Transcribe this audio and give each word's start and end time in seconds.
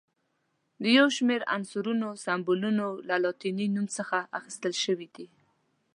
د 0.81 0.83
یو 0.97 1.07
شمېر 1.17 1.41
عنصرونو 1.55 2.07
سمبولونه 2.25 2.83
له 3.09 3.15
لاتیني 3.23 3.67
نوم 3.75 3.87
څخه 3.97 4.17
اخیستل 4.39 4.73
شوي 4.83 5.07
دي. 5.15 5.25